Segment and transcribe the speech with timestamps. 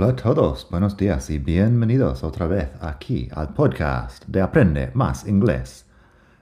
[0.00, 5.26] Hola a todos, buenos días y bienvenidos otra vez aquí al podcast de Aprende Más
[5.26, 5.86] Inglés,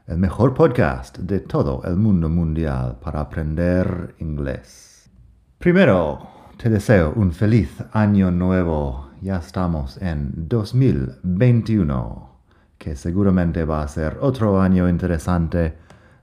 [0.07, 5.09] el mejor podcast de todo el mundo mundial para aprender inglés.
[5.57, 6.29] Primero,
[6.59, 9.09] te deseo un feliz año nuevo.
[9.23, 12.37] Ya estamos en 2021,
[12.77, 15.79] que seguramente va a ser otro año interesante.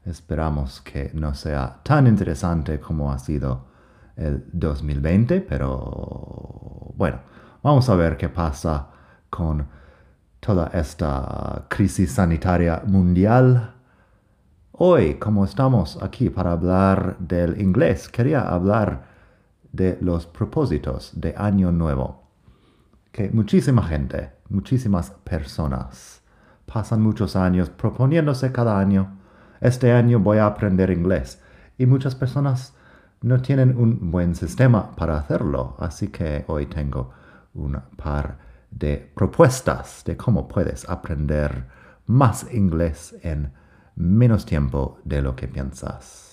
[0.06, 3.73] Esperamos que no sea tan interesante como ha sido
[4.16, 7.20] el 2020, pero bueno,
[7.62, 8.90] vamos a ver qué pasa
[9.30, 9.68] con
[10.40, 13.74] toda esta crisis sanitaria mundial.
[14.74, 19.06] Hoy, como estamos aquí para hablar del inglés, quería hablar
[19.72, 22.24] de los propósitos de Año Nuevo.
[23.12, 26.22] Que muchísima gente, muchísimas personas
[26.66, 29.18] pasan muchos años proponiéndose cada año,
[29.62, 31.42] este año voy a aprender inglés.
[31.78, 32.74] Y muchas personas
[33.24, 37.12] no tienen un buen sistema para hacerlo, así que hoy tengo
[37.54, 38.38] un par
[38.70, 41.68] de propuestas de cómo puedes aprender
[42.06, 43.54] más inglés en
[43.96, 46.32] menos tiempo de lo que piensas.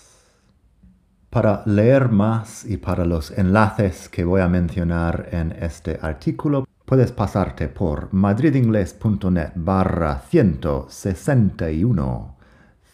[1.31, 7.13] Para leer más y para los enlaces que voy a mencionar en este artículo, puedes
[7.13, 12.40] pasarte por madridingles.net barra 161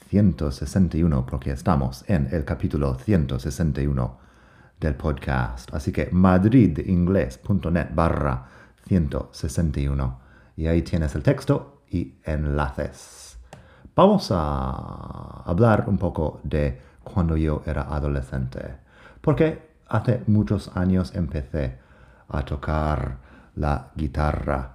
[0.08, 4.18] 161 porque estamos en el capítulo 161
[4.78, 5.74] del podcast.
[5.74, 8.46] Así que madridingles.net barra
[8.86, 10.20] 161
[10.56, 13.38] y ahí tienes el texto y enlaces.
[13.94, 18.76] Vamos a hablar un poco de cuando yo era adolescente,
[19.20, 21.78] porque hace muchos años empecé
[22.28, 23.18] a tocar
[23.54, 24.74] la guitarra.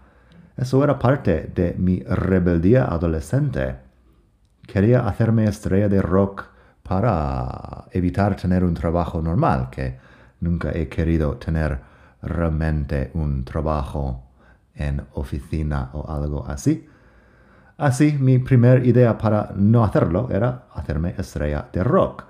[0.57, 3.90] Eso era parte de mi rebeldía adolescente
[4.67, 6.45] quería hacerme estrella de rock
[6.83, 9.97] para evitar tener un trabajo normal, que
[10.39, 11.79] nunca he querido tener
[12.21, 14.23] realmente un trabajo
[14.75, 16.87] en oficina o algo así.
[17.77, 22.25] Así, mi primera idea para no hacerlo era hacerme estrella de rock.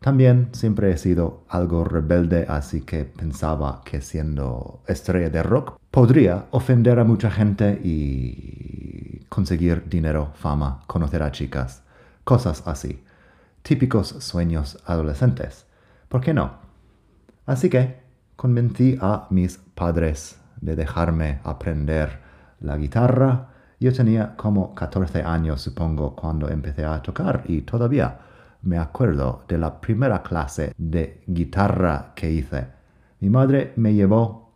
[0.00, 6.44] También siempre he sido algo rebelde, así que pensaba que siendo estrella de rock podría
[6.52, 8.95] ofender a mucha gente y
[9.28, 11.82] conseguir dinero, fama, conocer a chicas,
[12.24, 13.04] cosas así.
[13.62, 15.66] Típicos sueños adolescentes.
[16.08, 16.54] ¿Por qué no?
[17.46, 18.00] Así que
[18.36, 22.20] convencí a mis padres de dejarme aprender
[22.60, 23.48] la guitarra.
[23.78, 28.18] Yo tenía como 14 años, supongo, cuando empecé a tocar y todavía
[28.62, 32.66] me acuerdo de la primera clase de guitarra que hice.
[33.20, 34.52] Mi madre me llevó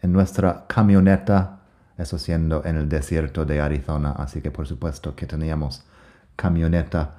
[0.00, 1.57] en nuestra camioneta,
[1.98, 5.84] eso siendo en el desierto de Arizona, así que por supuesto que teníamos
[6.36, 7.16] camioneta.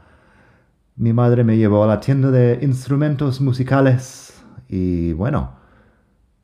[0.96, 5.52] Mi madre me llevó a la tienda de instrumentos musicales y bueno,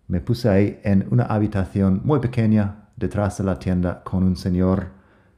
[0.07, 4.87] me puse ahí en una habitación muy pequeña detrás de la tienda con un señor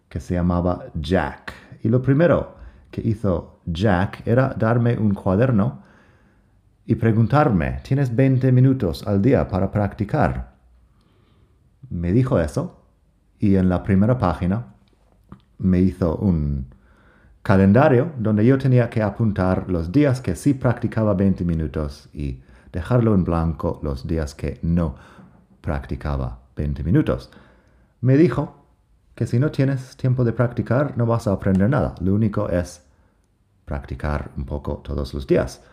[0.10, 1.54] que se llamaba Jack
[1.84, 2.56] y lo primero
[2.90, 5.84] que hizo Jack era darme un cuaderno
[6.86, 10.56] y preguntarme, ¿tienes 20 minutos al día para practicar?
[11.90, 12.77] Me dijo eso
[13.40, 14.74] y en la primera página
[15.60, 16.68] me hizo un
[17.42, 22.42] calendario donde yo tenía que apuntar los días que sí practicaba 20 minutos y
[22.72, 24.96] dejarlo en blanco los días que no
[25.62, 27.30] practicaba 20 minutos.
[28.02, 28.66] Me dijo
[29.16, 31.96] que si no tienes tiempo de practicar no vas a aprender nada.
[32.02, 32.84] Lo único es
[33.66, 35.64] practicar un poco todos los días.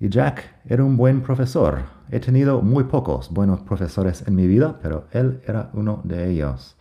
[0.00, 1.82] Y Jack era un buen profesor.
[2.10, 6.76] He tenido muy pocos buenos profesores en mi vida, pero él era uno de ellos.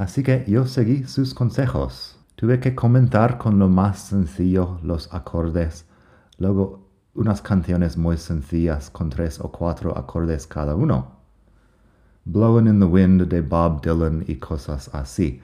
[0.00, 2.18] Así que yo seguí sus consejos.
[2.34, 5.84] Tuve que comentar con lo más sencillo los acordes,
[6.38, 11.20] luego unas canciones muy sencillas con tres o cuatro acordes cada uno.
[12.24, 15.42] Blowing in the Wind de Bob Dylan y cosas así.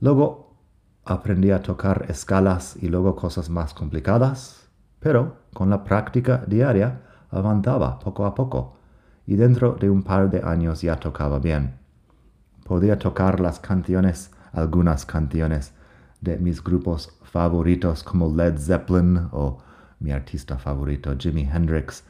[0.00, 0.56] Luego
[1.04, 4.66] aprendí a tocar escalas y luego cosas más complicadas,
[4.98, 8.78] pero con la práctica diaria avanzaba poco a poco
[9.26, 11.86] y dentro de un par de años ya tocaba bien.
[12.68, 15.72] Podía tocar las canciones, algunas canciones
[16.20, 19.58] de mis grupos favoritos como Led Zeppelin o
[20.00, 22.04] mi artista favorito Jimi Hendrix.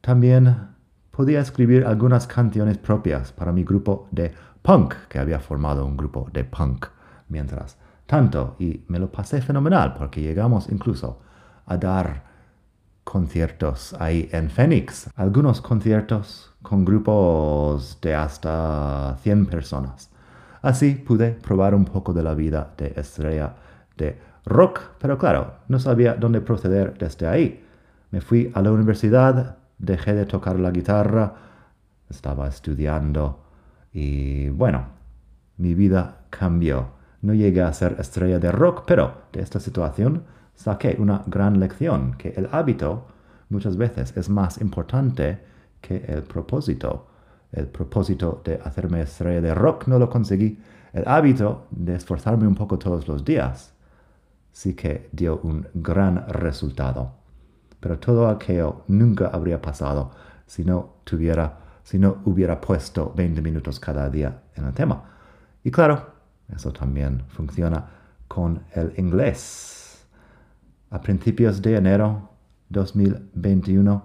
[0.00, 0.68] También
[1.10, 4.32] podía escribir algunas canciones propias para mi grupo de
[4.62, 6.86] punk, que había formado un grupo de punk
[7.28, 7.76] mientras
[8.06, 11.20] tanto, y me lo pasé fenomenal porque llegamos incluso
[11.66, 12.24] a dar
[13.08, 20.10] conciertos ahí en Phoenix, algunos conciertos con grupos de hasta 100 personas.
[20.60, 23.54] Así pude probar un poco de la vida de estrella
[23.96, 27.64] de rock, pero claro, no sabía dónde proceder desde ahí.
[28.10, 31.34] Me fui a la universidad, dejé de tocar la guitarra,
[32.10, 33.42] estaba estudiando
[33.90, 34.84] y bueno,
[35.56, 36.90] mi vida cambió.
[37.22, 40.24] No llegué a ser estrella de rock, pero de esta situación
[40.58, 43.06] saqué una gran lección, que el hábito
[43.48, 45.38] muchas veces es más importante
[45.80, 47.06] que el propósito.
[47.52, 50.58] El propósito de hacerme estrella de rock no lo conseguí.
[50.92, 53.72] El hábito de esforzarme un poco todos los días
[54.50, 57.12] sí que dio un gran resultado.
[57.78, 60.10] Pero todo aquello nunca habría pasado
[60.44, 65.04] si no tuviera, si no hubiera puesto 20 minutos cada día en el tema.
[65.62, 66.04] Y claro,
[66.52, 67.86] eso también funciona
[68.26, 69.77] con el inglés.
[70.90, 72.30] A principios de enero
[72.70, 74.02] 2021,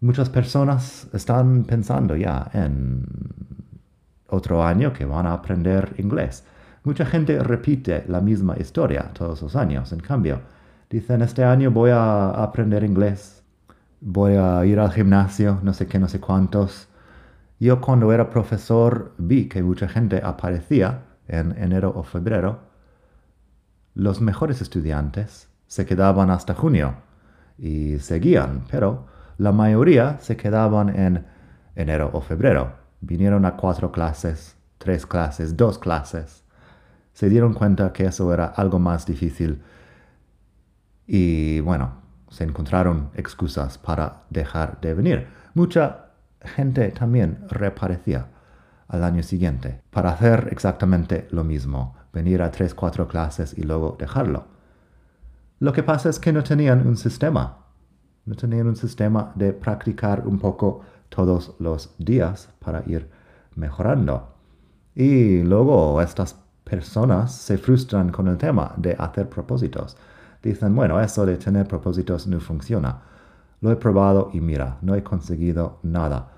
[0.00, 3.04] muchas personas están pensando ya en
[4.28, 6.44] otro año que van a aprender inglés.
[6.84, 9.90] Mucha gente repite la misma historia todos los años.
[9.92, 10.40] En cambio,
[10.90, 13.42] dicen, este año voy a aprender inglés,
[14.02, 16.88] voy a ir al gimnasio, no sé qué, no sé cuántos.
[17.58, 22.67] Yo cuando era profesor vi que mucha gente aparecía en enero o febrero.
[23.94, 26.96] Los mejores estudiantes se quedaban hasta junio
[27.58, 29.06] y seguían, pero
[29.36, 31.26] la mayoría se quedaban en
[31.74, 32.72] enero o febrero.
[33.00, 36.44] Vinieron a cuatro clases, tres clases, dos clases.
[37.12, 39.62] Se dieron cuenta que eso era algo más difícil
[41.06, 45.26] y bueno, se encontraron excusas para dejar de venir.
[45.54, 46.10] Mucha
[46.42, 48.26] gente también reaparecía
[48.86, 53.96] al año siguiente para hacer exactamente lo mismo, venir a tres, cuatro clases y luego
[53.98, 54.46] dejarlo.
[55.60, 57.58] Lo que pasa es que no tenían un sistema
[58.28, 63.08] no tenían un sistema de practicar un poco todos los días para ir
[63.54, 64.34] mejorando.
[64.94, 69.96] Y luego estas personas se frustran con el tema de hacer propósitos.
[70.42, 73.00] Dicen, bueno, eso de tener propósitos no funciona.
[73.62, 76.28] Lo he probado y mira, no he conseguido nada.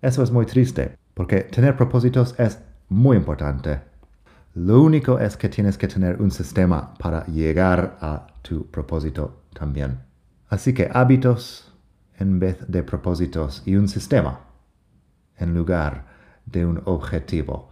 [0.00, 3.80] Eso es muy triste, porque tener propósitos es muy importante.
[4.54, 10.00] Lo único es que tienes que tener un sistema para llegar a tu propósito también.
[10.48, 11.72] Así que hábitos
[12.18, 14.40] en vez de propósitos y un sistema
[15.36, 16.06] en lugar
[16.46, 17.70] de un objetivo.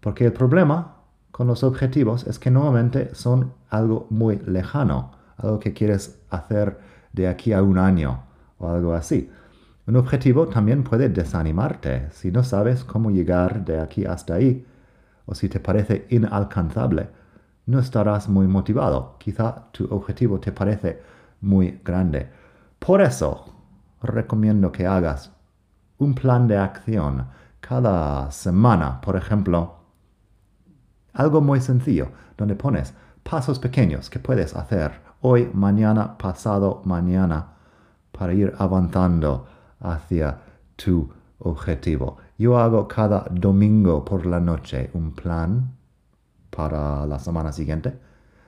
[0.00, 0.96] Porque el problema
[1.30, 6.78] con los objetivos es que normalmente son algo muy lejano, algo que quieres hacer
[7.12, 8.24] de aquí a un año
[8.58, 9.30] o algo así.
[9.86, 14.66] Un objetivo también puede desanimarte si no sabes cómo llegar de aquí hasta ahí
[15.26, 17.08] o si te parece inalcanzable.
[17.66, 19.16] No estarás muy motivado.
[19.18, 21.00] Quizá tu objetivo te parece
[21.40, 22.30] muy grande.
[22.78, 23.44] Por eso
[24.02, 25.32] recomiendo que hagas
[25.98, 27.26] un plan de acción
[27.60, 29.76] cada semana, por ejemplo,
[31.12, 37.52] algo muy sencillo, donde pones pasos pequeños que puedes hacer hoy, mañana, pasado, mañana,
[38.10, 39.46] para ir avanzando
[39.80, 40.38] hacia
[40.76, 41.08] tu
[41.42, 42.18] objetivo.
[42.38, 45.76] Yo hago cada domingo por la noche un plan
[46.50, 47.98] para la semana siguiente,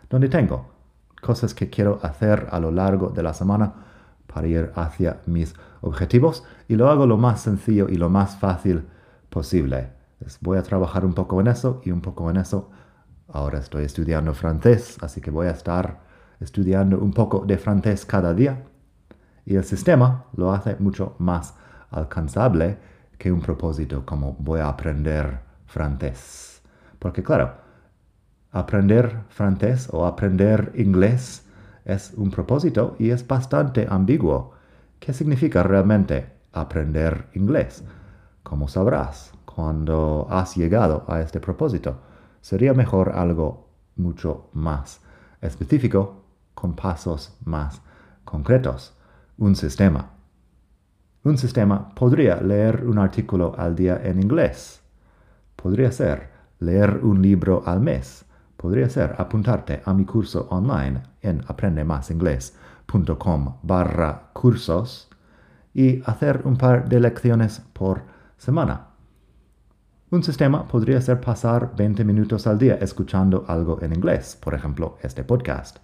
[0.09, 0.67] donde tengo
[1.21, 3.73] cosas que quiero hacer a lo largo de la semana
[4.27, 8.87] para ir hacia mis objetivos y lo hago lo más sencillo y lo más fácil
[9.31, 9.93] posible.
[10.41, 12.71] voy a trabajar un poco en eso y un poco en eso.
[13.29, 16.01] Ahora estoy estudiando francés, así que voy a estar
[16.41, 18.65] estudiando un poco de francés cada día.
[19.47, 21.55] Y el sistema lo hace mucho más
[21.95, 22.79] alcanzable
[23.19, 26.63] que un propósito como voy a aprender francés.
[26.99, 27.55] Porque claro,
[28.53, 31.47] aprender francés o aprender inglés
[31.85, 34.53] es un propósito y es bastante ambiguo.
[34.99, 37.85] ¿Qué significa realmente aprender inglés?
[38.43, 41.99] Como sabrás cuando has llegado a este propósito,
[42.41, 45.01] sería mejor algo mucho más
[45.41, 46.25] específico
[46.55, 47.81] con pasos más
[48.25, 48.95] concretos.
[49.37, 50.11] Un sistema.
[51.25, 54.83] Un sistema podría leer un artículo al día en inglés.
[55.57, 56.29] Podría ser
[56.59, 58.27] leer un libro al mes.
[58.59, 65.09] Podría ser apuntarte a mi curso online en aprendemasingles.com barra cursos
[65.73, 68.03] y hacer un par de lecciones por
[68.37, 68.89] semana.
[70.11, 74.99] Un sistema podría ser pasar 20 minutos al día escuchando algo en inglés, por ejemplo,
[75.03, 75.79] este podcast.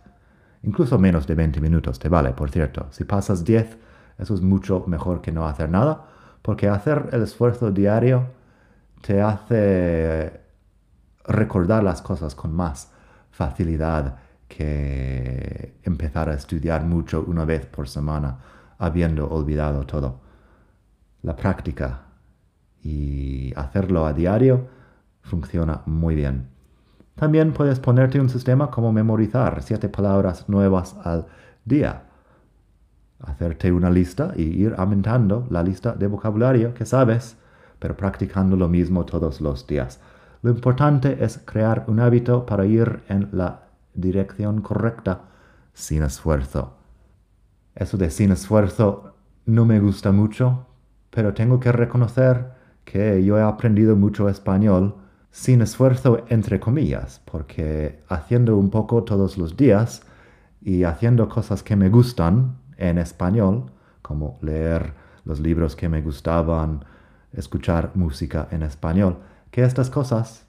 [0.64, 2.88] Incluso menos de 20 minutos te vale, por cierto.
[2.90, 3.78] Si pasas 10,
[4.18, 6.06] eso es mucho mejor que no hacer nada,
[6.42, 8.26] porque hacer el esfuerzo diario
[9.02, 10.40] te hace
[11.26, 12.92] recordar las cosas con más
[13.30, 14.16] facilidad
[14.48, 18.38] que empezar a estudiar mucho una vez por semana,
[18.78, 20.20] habiendo olvidado todo.
[21.22, 22.02] La práctica
[22.82, 24.68] y hacerlo a diario
[25.22, 26.48] funciona muy bien.
[27.14, 31.26] También puedes ponerte un sistema como memorizar siete palabras nuevas al
[31.64, 32.04] día.
[33.20, 37.36] Hacerte una lista y ir aumentando la lista de vocabulario que sabes,
[37.78, 40.00] pero practicando lo mismo todos los días.
[40.42, 45.22] Lo importante es crear un hábito para ir en la dirección correcta
[45.74, 46.76] sin esfuerzo.
[47.74, 49.14] Eso de sin esfuerzo
[49.46, 50.66] no me gusta mucho,
[51.10, 52.52] pero tengo que reconocer
[52.84, 54.96] que yo he aprendido mucho español
[55.30, 60.02] sin esfuerzo entre comillas, porque haciendo un poco todos los días
[60.60, 63.70] y haciendo cosas que me gustan en español,
[64.02, 64.94] como leer
[65.24, 66.84] los libros que me gustaban,
[67.32, 69.18] escuchar música en español,
[69.50, 70.46] que estas cosas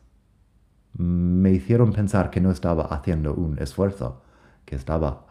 [0.94, 4.24] me hicieron pensar que no estaba haciendo un esfuerzo,
[4.66, 5.26] que estaba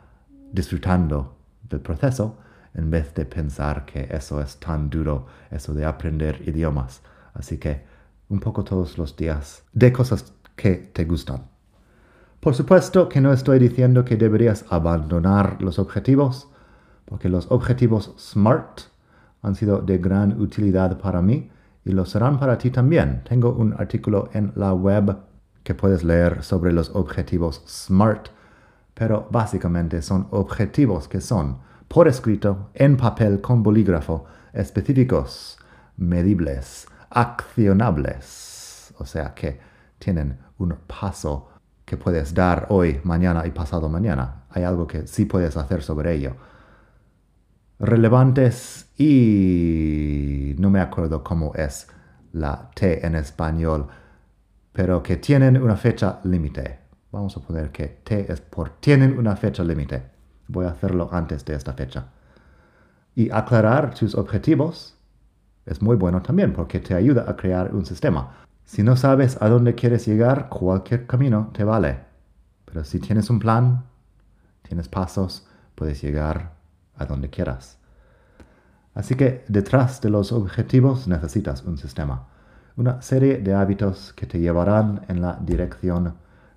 [0.53, 1.37] disfrutando
[1.69, 2.39] del proceso
[2.75, 7.03] en vez de pensar que eso es tan duro, eso de aprender idiomas.
[7.35, 7.85] Así que
[8.29, 11.49] un poco todos los días de cosas que te gustan.
[12.39, 16.50] Por supuesto que no estoy diciendo que deberías abandonar los objetivos,
[17.11, 18.83] porque los objetivos SMART
[19.43, 21.51] han sido de gran utilidad para mí
[21.85, 23.23] y lo serán para ti también.
[23.29, 25.17] Tengo un artículo en la web
[25.65, 28.29] que puedes leer sobre los objetivos SMART,
[28.95, 35.59] pero básicamente son objetivos que son, por escrito, en papel con bolígrafo, específicos,
[35.97, 39.59] medibles, accionables, o sea que
[39.99, 41.49] tienen un paso
[41.85, 44.45] que puedes dar hoy, mañana y pasado mañana.
[44.51, 46.37] Hay algo que sí puedes hacer sobre ello.
[47.83, 51.89] Relevantes y no me acuerdo cómo es
[52.33, 53.87] la T en español,
[54.71, 56.79] pero que tienen una fecha límite.
[57.11, 60.03] Vamos a poner que T es por tienen una fecha límite.
[60.49, 62.09] Voy a hacerlo antes de esta fecha.
[63.15, 64.99] Y aclarar tus objetivos
[65.65, 68.45] es muy bueno también porque te ayuda a crear un sistema.
[68.67, 72.01] Si no sabes a dónde quieres llegar, cualquier camino te vale.
[72.67, 73.85] Pero si tienes un plan,
[74.69, 76.60] tienes pasos, puedes llegar
[77.01, 77.79] a donde quieras.
[78.95, 82.29] Así que detrás de los objetivos necesitas un sistema,
[82.77, 86.15] una serie de hábitos que te llevarán en la dirección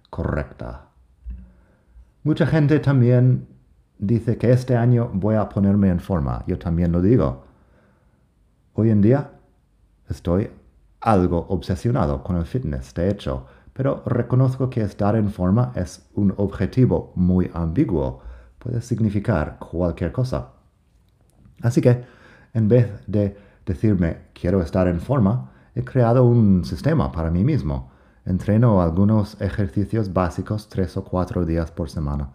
[0.10, 0.90] correcta.
[2.24, 3.48] Mucha gente también
[3.98, 6.44] dice que este año voy a ponerme en forma.
[6.48, 7.46] Yo también lo digo.
[8.74, 9.32] Hoy en día
[10.10, 10.50] estoy
[11.02, 16.34] algo obsesionado con el fitness, de hecho, pero reconozco que estar en forma es un
[16.38, 18.22] objetivo muy ambiguo.
[18.64, 20.50] Puede significar cualquier cosa.
[21.62, 22.06] Así que,
[22.54, 27.92] en vez de decirme quiero estar en forma, he creado un sistema para mí mismo.
[28.26, 32.30] Entreno algunos ejercicios básicos tres o cuatro días por semana.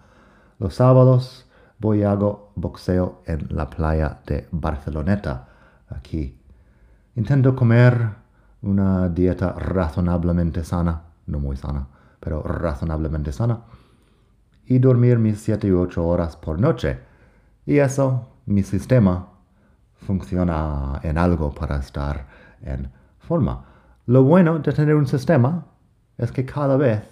[0.58, 1.46] Los sábados
[1.78, 5.48] voy y hago boxeo en la playa de Barceloneta
[5.88, 6.38] aquí.
[7.14, 8.10] Intento comer
[8.62, 11.86] una dieta razonablemente sana, no muy sana,
[12.20, 13.60] pero razonablemente sana,
[14.68, 16.98] y dormir mis 7 u 8 horas por noche.
[17.64, 19.30] Y eso, mi sistema,
[19.94, 22.26] funciona en algo para estar
[22.60, 23.64] en forma.
[24.06, 25.66] Lo bueno de tener un sistema
[26.18, 27.02] es que cada vez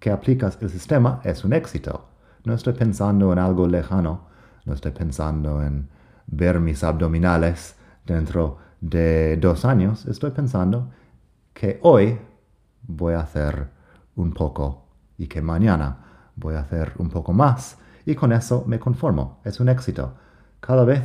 [0.00, 2.08] que aplicas el sistema es un éxito.
[2.44, 4.26] No estoy pensando en algo lejano,
[4.64, 5.88] no estoy pensando en
[6.26, 10.90] ver mis abdominales dentro de dos años, estoy pensando
[11.54, 12.18] que hoy
[12.82, 13.68] voy a hacer
[14.16, 16.05] un poco y que mañana
[16.36, 19.40] voy a hacer un poco más y con eso me conformo.
[19.44, 20.14] Es un éxito.
[20.60, 21.02] Cada vez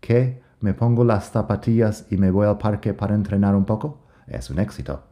[0.00, 4.50] que me pongo las zapatillas y me voy al parque para entrenar un poco, es
[4.50, 5.02] un éxito.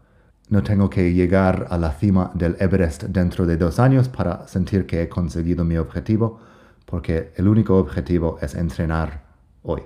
[0.49, 4.87] No tengo que llegar a la cima del Everest dentro de dos años para sentir
[4.87, 6.41] que he conseguido mi objetivo,
[6.87, 9.25] porque el único objetivo es entrenar
[9.63, 9.83] hoy.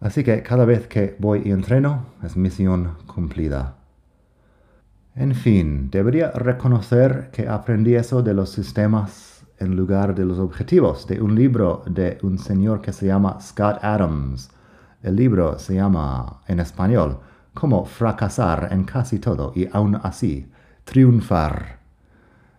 [0.00, 3.79] Así que cada vez que voy y entreno es misión cumplida.
[5.16, 11.06] En fin, debería reconocer que aprendí eso de los sistemas en lugar de los objetivos,
[11.06, 14.50] de un libro de un señor que se llama Scott Adams.
[15.02, 17.18] El libro se llama, en español,
[17.52, 20.48] Cómo fracasar en casi todo y aún así
[20.84, 21.80] triunfar.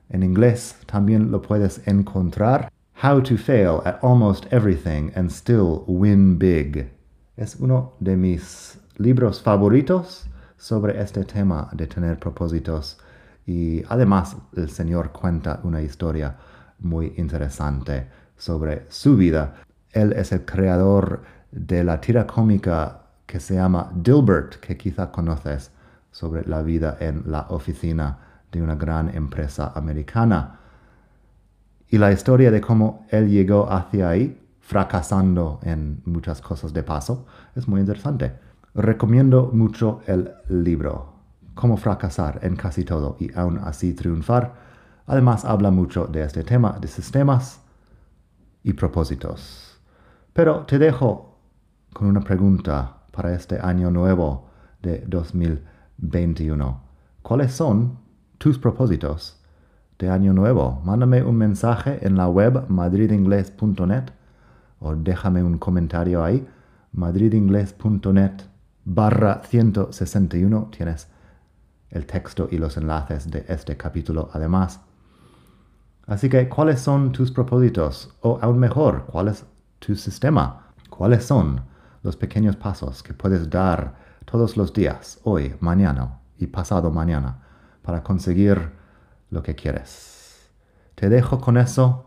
[0.09, 2.69] En inglés también lo puedes encontrar,
[3.01, 6.91] How to Fail at Almost Everything and Still Win Big.
[7.37, 10.29] Es uno de mis libros favoritos
[10.61, 12.99] sobre este tema de tener propósitos
[13.47, 16.35] y además el Señor cuenta una historia
[16.77, 19.55] muy interesante sobre su vida.
[19.91, 25.71] Él es el creador de la tira cómica que se llama Dilbert, que quizá conoces,
[26.11, 28.19] sobre la vida en la oficina
[28.51, 30.59] de una gran empresa americana.
[31.87, 37.25] Y la historia de cómo él llegó hacia ahí, fracasando en muchas cosas de paso,
[37.55, 38.50] es muy interesante.
[38.73, 41.11] Recomiendo mucho el libro,
[41.53, 44.53] Cómo fracasar en casi todo y aún así triunfar.
[45.05, 47.61] Además habla mucho de este tema de sistemas
[48.63, 49.77] y propósitos.
[50.31, 51.37] Pero te dejo
[51.91, 54.47] con una pregunta para este año nuevo
[54.81, 56.81] de 2021.
[57.21, 57.97] ¿Cuáles son
[58.37, 59.43] tus propósitos
[59.99, 60.81] de año nuevo?
[60.85, 64.05] Mándame un mensaje en la web madridingles.net
[64.79, 66.47] o déjame un comentario ahí,
[66.93, 68.50] madridingles.net
[68.85, 71.07] barra 161 tienes
[71.89, 74.81] el texto y los enlaces de este capítulo además.
[76.07, 78.15] Así que, ¿cuáles son tus propósitos?
[78.21, 79.45] O aún mejor, ¿cuál es
[79.79, 80.73] tu sistema?
[80.89, 81.61] ¿Cuáles son
[82.03, 87.43] los pequeños pasos que puedes dar todos los días, hoy, mañana y pasado mañana,
[87.81, 88.71] para conseguir
[89.29, 90.49] lo que quieres?
[90.95, 92.05] Te dejo con eso.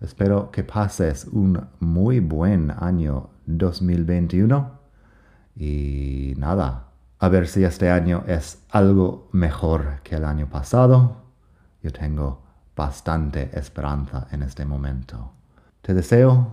[0.00, 4.81] Espero que pases un muy buen año 2021
[5.54, 6.88] y nada,
[7.18, 11.22] a ver si este año es algo mejor que el año pasado.
[11.82, 12.42] Yo tengo
[12.74, 15.32] bastante esperanza en este momento.
[15.82, 16.52] Te deseo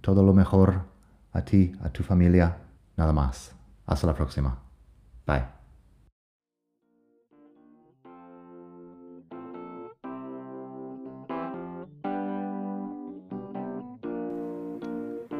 [0.00, 0.82] todo lo mejor
[1.32, 2.56] a ti, a tu familia,
[2.96, 3.52] nada más.
[3.86, 4.58] Hasta la próxima.
[5.26, 5.53] Bye.